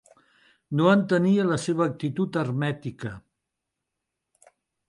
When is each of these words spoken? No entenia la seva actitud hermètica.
No 0.79 0.87
entenia 0.93 1.45
la 1.51 1.59
seva 1.67 1.87
actitud 1.91 2.41
hermètica. 2.45 3.15